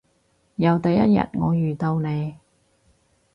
[0.55, 2.33] 由第一日我遇到你